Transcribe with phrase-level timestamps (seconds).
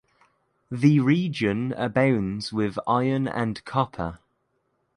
[0.71, 4.17] The region abounds with iron and copper.